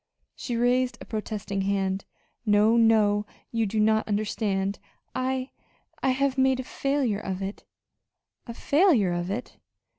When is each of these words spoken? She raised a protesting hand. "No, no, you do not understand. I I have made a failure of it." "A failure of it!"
She 0.35 0.55
raised 0.57 0.97
a 0.99 1.05
protesting 1.05 1.61
hand. 1.61 2.05
"No, 2.43 2.75
no, 2.75 3.27
you 3.51 3.67
do 3.67 3.79
not 3.79 4.07
understand. 4.07 4.79
I 5.13 5.51
I 6.01 6.09
have 6.09 6.39
made 6.39 6.59
a 6.59 6.63
failure 6.63 7.19
of 7.19 7.43
it." 7.43 7.65
"A 8.47 8.53
failure 8.55 9.13
of 9.13 9.29
it!" 9.29 9.57